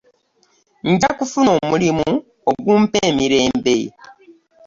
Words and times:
nja 0.91 1.09
kufuna 1.17 1.49
omulimu 1.59 2.07
ogumpa 2.51 2.97
emirembe. 3.09 3.77